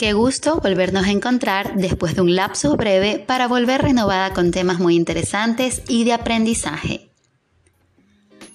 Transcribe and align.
Qué 0.00 0.14
gusto 0.14 0.58
volvernos 0.62 1.04
a 1.04 1.10
encontrar 1.10 1.76
después 1.76 2.14
de 2.14 2.22
un 2.22 2.34
lapso 2.34 2.74
breve 2.74 3.18
para 3.18 3.46
volver 3.48 3.82
renovada 3.82 4.32
con 4.32 4.50
temas 4.50 4.78
muy 4.78 4.96
interesantes 4.96 5.82
y 5.88 6.04
de 6.04 6.14
aprendizaje. 6.14 7.10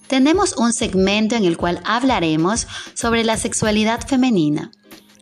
Tenemos 0.07 0.57
un 0.57 0.73
segmento 0.73 1.35
en 1.35 1.45
el 1.45 1.55
cual 1.55 1.81
hablaremos 1.85 2.65
sobre 2.95 3.23
la 3.23 3.37
sexualidad 3.37 4.07
femenina. 4.07 4.71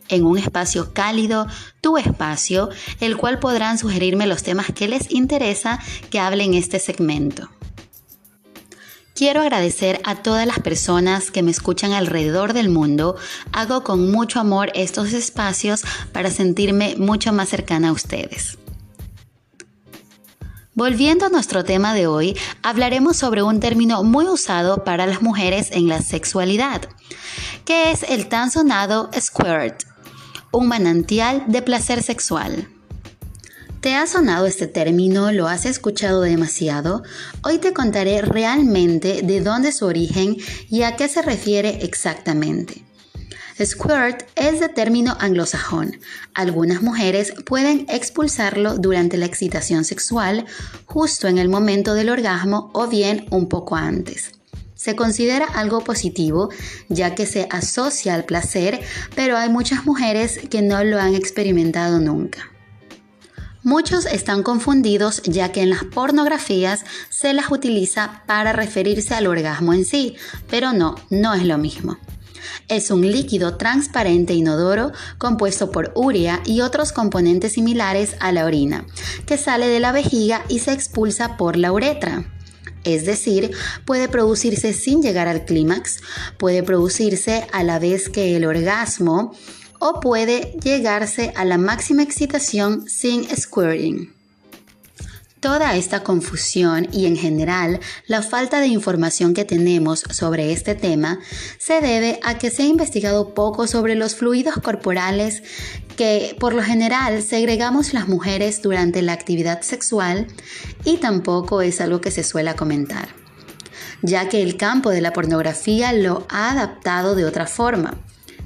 En 0.08 0.24
un 0.24 0.38
espacio 0.38 0.94
cálido, 0.94 1.46
tu 1.82 1.98
espacio, 1.98 2.70
el 3.00 3.18
cual 3.18 3.38
podrán 3.38 3.76
sugerirme 3.76 4.26
los 4.26 4.42
temas 4.42 4.72
que 4.72 4.88
les 4.88 5.10
interesa 5.10 5.78
que 6.08 6.20
hable 6.20 6.44
en 6.44 6.54
este 6.54 6.78
segmento. 6.78 7.50
Quiero 9.14 9.42
agradecer 9.42 10.00
a 10.02 10.16
todas 10.16 10.44
las 10.44 10.58
personas 10.58 11.30
que 11.30 11.44
me 11.44 11.52
escuchan 11.52 11.92
alrededor 11.92 12.52
del 12.52 12.68
mundo. 12.68 13.14
Hago 13.52 13.84
con 13.84 14.10
mucho 14.10 14.40
amor 14.40 14.72
estos 14.74 15.12
espacios 15.12 15.84
para 16.12 16.32
sentirme 16.32 16.96
mucho 16.98 17.32
más 17.32 17.48
cercana 17.48 17.90
a 17.90 17.92
ustedes. 17.92 18.58
Volviendo 20.74 21.26
a 21.26 21.28
nuestro 21.28 21.64
tema 21.64 21.94
de 21.94 22.08
hoy, 22.08 22.36
hablaremos 22.64 23.16
sobre 23.16 23.44
un 23.44 23.60
término 23.60 24.02
muy 24.02 24.26
usado 24.26 24.82
para 24.82 25.06
las 25.06 25.22
mujeres 25.22 25.68
en 25.70 25.86
la 25.86 26.02
sexualidad, 26.02 26.82
que 27.64 27.92
es 27.92 28.02
el 28.02 28.28
tan 28.28 28.50
sonado 28.50 29.10
squirt, 29.16 29.84
un 30.50 30.66
manantial 30.66 31.44
de 31.46 31.62
placer 31.62 32.02
sexual. 32.02 32.73
¿Te 33.84 33.94
ha 33.96 34.06
sonado 34.06 34.46
este 34.46 34.66
término? 34.66 35.30
¿Lo 35.30 35.46
has 35.46 35.66
escuchado 35.66 36.22
demasiado? 36.22 37.02
Hoy 37.42 37.58
te 37.58 37.74
contaré 37.74 38.22
realmente 38.22 39.20
de 39.20 39.42
dónde 39.42 39.68
es 39.68 39.76
su 39.76 39.84
origen 39.84 40.38
y 40.70 40.84
a 40.84 40.96
qué 40.96 41.06
se 41.06 41.20
refiere 41.20 41.80
exactamente. 41.84 42.82
Squirt 43.62 44.22
es 44.36 44.60
de 44.60 44.70
término 44.70 45.18
anglosajón. 45.20 46.00
Algunas 46.32 46.80
mujeres 46.80 47.34
pueden 47.44 47.84
expulsarlo 47.90 48.78
durante 48.78 49.18
la 49.18 49.26
excitación 49.26 49.84
sexual, 49.84 50.46
justo 50.86 51.28
en 51.28 51.36
el 51.36 51.50
momento 51.50 51.92
del 51.92 52.08
orgasmo 52.08 52.70
o 52.72 52.86
bien 52.86 53.26
un 53.28 53.50
poco 53.50 53.76
antes. 53.76 54.30
Se 54.74 54.96
considera 54.96 55.44
algo 55.44 55.84
positivo 55.84 56.48
ya 56.88 57.14
que 57.14 57.26
se 57.26 57.48
asocia 57.50 58.14
al 58.14 58.24
placer, 58.24 58.80
pero 59.14 59.36
hay 59.36 59.50
muchas 59.50 59.84
mujeres 59.84 60.40
que 60.48 60.62
no 60.62 60.82
lo 60.84 60.98
han 60.98 61.14
experimentado 61.14 62.00
nunca. 62.00 62.53
Muchos 63.64 64.04
están 64.04 64.42
confundidos 64.42 65.22
ya 65.22 65.50
que 65.50 65.62
en 65.62 65.70
las 65.70 65.84
pornografías 65.84 66.84
se 67.08 67.32
las 67.32 67.50
utiliza 67.50 68.22
para 68.26 68.52
referirse 68.52 69.14
al 69.14 69.26
orgasmo 69.26 69.72
en 69.72 69.86
sí, 69.86 70.16
pero 70.50 70.74
no, 70.74 70.96
no 71.08 71.32
es 71.32 71.44
lo 71.44 71.56
mismo. 71.56 71.96
Es 72.68 72.90
un 72.90 73.10
líquido 73.10 73.56
transparente 73.56 74.34
inodoro 74.34 74.92
compuesto 75.16 75.70
por 75.70 75.92
urea 75.94 76.42
y 76.44 76.60
otros 76.60 76.92
componentes 76.92 77.54
similares 77.54 78.16
a 78.20 78.32
la 78.32 78.44
orina, 78.44 78.84
que 79.24 79.38
sale 79.38 79.66
de 79.66 79.80
la 79.80 79.92
vejiga 79.92 80.44
y 80.50 80.58
se 80.58 80.74
expulsa 80.74 81.38
por 81.38 81.56
la 81.56 81.72
uretra. 81.72 82.30
Es 82.84 83.06
decir, 83.06 83.50
puede 83.86 84.08
producirse 84.08 84.74
sin 84.74 85.00
llegar 85.00 85.26
al 85.26 85.46
clímax, 85.46 86.00
puede 86.38 86.62
producirse 86.62 87.46
a 87.50 87.62
la 87.62 87.78
vez 87.78 88.10
que 88.10 88.36
el 88.36 88.44
orgasmo, 88.44 89.34
o 89.86 90.00
puede 90.00 90.56
llegarse 90.62 91.34
a 91.36 91.44
la 91.44 91.58
máxima 91.58 92.02
excitación 92.02 92.88
sin 92.88 93.24
squirting. 93.36 94.14
Toda 95.40 95.76
esta 95.76 96.02
confusión 96.02 96.88
y 96.90 97.04
en 97.04 97.18
general 97.18 97.80
la 98.06 98.22
falta 98.22 98.60
de 98.60 98.68
información 98.68 99.34
que 99.34 99.44
tenemos 99.44 100.02
sobre 100.08 100.52
este 100.52 100.74
tema 100.74 101.18
se 101.58 101.82
debe 101.82 102.18
a 102.22 102.38
que 102.38 102.50
se 102.50 102.62
ha 102.62 102.66
investigado 102.66 103.34
poco 103.34 103.66
sobre 103.66 103.94
los 103.94 104.14
fluidos 104.14 104.54
corporales 104.54 105.42
que 105.98 106.34
por 106.40 106.54
lo 106.54 106.62
general 106.62 107.22
segregamos 107.22 107.92
las 107.92 108.08
mujeres 108.08 108.62
durante 108.62 109.02
la 109.02 109.12
actividad 109.12 109.60
sexual 109.60 110.28
y 110.86 110.96
tampoco 110.96 111.60
es 111.60 111.82
algo 111.82 112.00
que 112.00 112.10
se 112.10 112.24
suele 112.24 112.54
comentar, 112.54 113.08
ya 114.00 114.30
que 114.30 114.42
el 114.42 114.56
campo 114.56 114.88
de 114.88 115.02
la 115.02 115.12
pornografía 115.12 115.92
lo 115.92 116.26
ha 116.30 116.52
adaptado 116.52 117.14
de 117.14 117.26
otra 117.26 117.46
forma. 117.46 117.98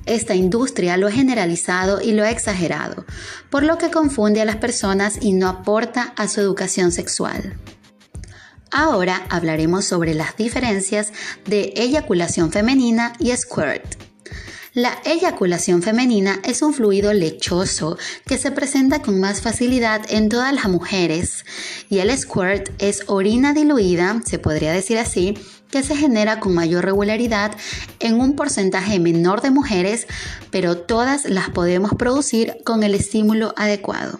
Esta 0.08 0.34
industria 0.34 0.96
lo 0.96 1.06
ha 1.06 1.12
generalizado 1.12 2.00
y 2.00 2.12
lo 2.12 2.24
ha 2.24 2.30
exagerado, 2.30 3.04
por 3.50 3.62
lo 3.62 3.76
que 3.76 3.90
confunde 3.90 4.40
a 4.40 4.46
las 4.46 4.56
personas 4.56 5.18
y 5.20 5.34
no 5.34 5.48
aporta 5.48 6.14
a 6.16 6.28
su 6.28 6.40
educación 6.40 6.92
sexual. 6.92 7.58
Ahora 8.70 9.26
hablaremos 9.28 9.84
sobre 9.84 10.14
las 10.14 10.34
diferencias 10.36 11.12
de 11.44 11.74
eyaculación 11.76 12.50
femenina 12.50 13.12
y 13.18 13.36
squirt. 13.36 14.08
La 14.72 14.98
eyaculación 15.04 15.82
femenina 15.82 16.40
es 16.44 16.62
un 16.62 16.72
fluido 16.72 17.12
lechoso 17.12 17.98
que 18.26 18.38
se 18.38 18.50
presenta 18.50 19.02
con 19.02 19.18
más 19.18 19.42
facilidad 19.42 20.02
en 20.08 20.28
todas 20.28 20.54
las 20.54 20.68
mujeres 20.68 21.44
y 21.90 21.98
el 21.98 22.16
squirt 22.16 22.70
es 22.78 23.02
orina 23.08 23.52
diluida, 23.52 24.22
se 24.24 24.38
podría 24.38 24.72
decir 24.72 24.98
así, 24.98 25.36
que 25.70 25.82
se 25.82 25.96
genera 25.96 26.40
con 26.40 26.54
mayor 26.54 26.84
regularidad 26.84 27.52
en 28.00 28.20
un 28.20 28.34
porcentaje 28.36 28.98
menor 28.98 29.42
de 29.42 29.50
mujeres, 29.50 30.06
pero 30.50 30.78
todas 30.78 31.24
las 31.26 31.50
podemos 31.50 31.94
producir 31.94 32.56
con 32.64 32.82
el 32.82 32.94
estímulo 32.94 33.54
adecuado. 33.56 34.18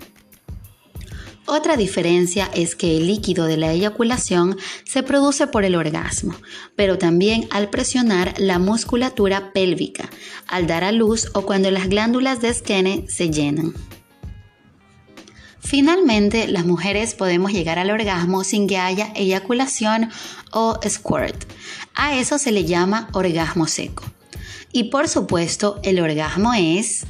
Otra 1.50 1.78
diferencia 1.78 2.50
es 2.54 2.76
que 2.76 2.98
el 2.98 3.06
líquido 3.06 3.46
de 3.46 3.56
la 3.56 3.72
eyaculación 3.72 4.58
se 4.84 5.02
produce 5.02 5.46
por 5.46 5.64
el 5.64 5.76
orgasmo, 5.76 6.34
pero 6.76 6.98
también 6.98 7.48
al 7.50 7.70
presionar 7.70 8.34
la 8.36 8.58
musculatura 8.58 9.50
pélvica, 9.54 10.10
al 10.46 10.66
dar 10.66 10.84
a 10.84 10.92
luz 10.92 11.30
o 11.32 11.46
cuando 11.46 11.70
las 11.70 11.88
glándulas 11.88 12.42
de 12.42 12.52
Skene 12.52 13.06
se 13.08 13.30
llenan. 13.30 13.72
Finalmente, 15.68 16.48
las 16.48 16.64
mujeres 16.64 17.12
podemos 17.12 17.52
llegar 17.52 17.78
al 17.78 17.90
orgasmo 17.90 18.42
sin 18.42 18.66
que 18.66 18.78
haya 18.78 19.12
eyaculación 19.14 20.08
o 20.50 20.80
squirt. 20.88 21.44
A 21.94 22.18
eso 22.18 22.38
se 22.38 22.52
le 22.52 22.64
llama 22.64 23.10
orgasmo 23.12 23.66
seco. 23.66 24.02
Y 24.72 24.84
por 24.84 25.10
supuesto, 25.10 25.78
el 25.82 26.00
orgasmo 26.00 26.54
es 26.54 27.04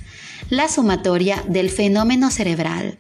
la 0.50 0.68
sumatoria 0.68 1.44
del 1.46 1.70
fenómeno 1.70 2.32
cerebral, 2.32 2.98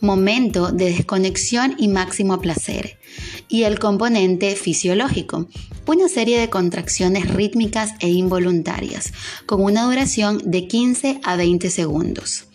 momento 0.00 0.72
de 0.72 0.86
desconexión 0.86 1.74
y 1.76 1.88
máximo 1.88 2.40
placer, 2.40 2.98
y 3.46 3.64
el 3.64 3.78
componente 3.78 4.56
fisiológico, 4.56 5.48
una 5.84 6.08
serie 6.08 6.40
de 6.40 6.48
contracciones 6.48 7.28
rítmicas 7.28 7.92
e 8.00 8.08
involuntarias, 8.08 9.12
con 9.44 9.62
una 9.62 9.84
duración 9.84 10.40
de 10.50 10.66
15 10.66 11.20
a 11.24 11.36
20 11.36 11.68
segundos. 11.68 12.47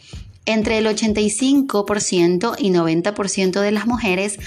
Entre 0.46 0.78
el 0.78 0.88
85% 0.88 2.56
y 2.58 2.70
90% 2.70 3.62
de 3.62 3.72
las 3.72 3.88
mujeres 3.88 4.40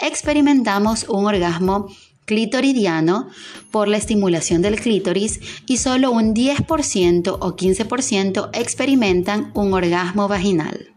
experimentamos 0.00 1.06
un 1.08 1.26
orgasmo 1.26 1.88
clitoridiano 2.26 3.28
por 3.70 3.88
la 3.88 3.96
estimulación 3.96 4.60
del 4.60 4.78
clítoris 4.78 5.40
y 5.66 5.78
solo 5.78 6.10
un 6.10 6.34
10% 6.34 7.38
o 7.40 7.56
15% 7.56 8.50
experimentan 8.52 9.50
un 9.54 9.72
orgasmo 9.72 10.28
vaginal. 10.28 10.92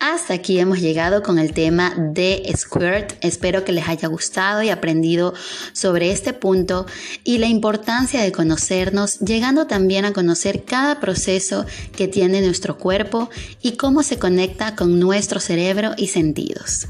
Hasta 0.00 0.34
aquí 0.34 0.60
hemos 0.60 0.80
llegado 0.80 1.24
con 1.24 1.40
el 1.40 1.52
tema 1.52 1.92
de 1.96 2.42
Squirt. 2.56 3.14
Espero 3.20 3.64
que 3.64 3.72
les 3.72 3.88
haya 3.88 4.06
gustado 4.06 4.62
y 4.62 4.70
aprendido 4.70 5.34
sobre 5.72 6.12
este 6.12 6.32
punto 6.32 6.86
y 7.24 7.38
la 7.38 7.46
importancia 7.46 8.22
de 8.22 8.30
conocernos, 8.30 9.18
llegando 9.18 9.66
también 9.66 10.04
a 10.04 10.12
conocer 10.12 10.64
cada 10.64 11.00
proceso 11.00 11.66
que 11.96 12.06
tiene 12.06 12.40
nuestro 12.42 12.78
cuerpo 12.78 13.28
y 13.60 13.72
cómo 13.72 14.04
se 14.04 14.20
conecta 14.20 14.76
con 14.76 15.00
nuestro 15.00 15.40
cerebro 15.40 15.94
y 15.96 16.06
sentidos 16.06 16.86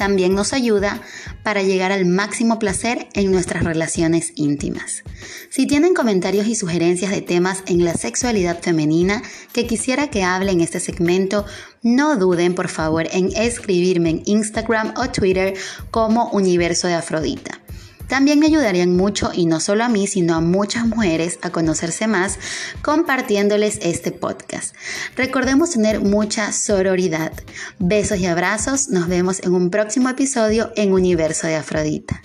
también 0.00 0.34
nos 0.34 0.54
ayuda 0.54 1.02
para 1.42 1.62
llegar 1.62 1.92
al 1.92 2.06
máximo 2.06 2.58
placer 2.58 3.08
en 3.12 3.30
nuestras 3.30 3.64
relaciones 3.64 4.32
íntimas. 4.34 5.04
Si 5.50 5.66
tienen 5.66 5.92
comentarios 5.92 6.46
y 6.46 6.54
sugerencias 6.54 7.10
de 7.10 7.20
temas 7.20 7.62
en 7.66 7.84
la 7.84 7.92
sexualidad 7.92 8.62
femenina 8.62 9.22
que 9.52 9.66
quisiera 9.66 10.08
que 10.08 10.22
hable 10.22 10.52
en 10.52 10.62
este 10.62 10.80
segmento, 10.80 11.44
no 11.82 12.16
duden 12.16 12.54
por 12.54 12.68
favor 12.68 13.08
en 13.12 13.28
escribirme 13.36 14.08
en 14.08 14.22
Instagram 14.24 14.94
o 14.96 15.10
Twitter 15.10 15.52
como 15.90 16.30
Universo 16.30 16.86
de 16.86 16.94
Afrodita. 16.94 17.59
También 18.10 18.40
me 18.40 18.46
ayudarían 18.46 18.96
mucho, 18.96 19.30
y 19.32 19.46
no 19.46 19.60
solo 19.60 19.84
a 19.84 19.88
mí, 19.88 20.08
sino 20.08 20.34
a 20.34 20.40
muchas 20.40 20.84
mujeres 20.84 21.38
a 21.42 21.50
conocerse 21.50 22.08
más 22.08 22.40
compartiéndoles 22.82 23.78
este 23.82 24.10
podcast. 24.10 24.74
Recordemos 25.14 25.70
tener 25.70 26.00
mucha 26.00 26.50
sororidad. 26.50 27.32
Besos 27.78 28.18
y 28.18 28.26
abrazos. 28.26 28.88
Nos 28.88 29.06
vemos 29.06 29.38
en 29.44 29.54
un 29.54 29.70
próximo 29.70 30.08
episodio 30.08 30.72
en 30.74 30.92
Universo 30.92 31.46
de 31.46 31.54
Afrodita. 31.54 32.20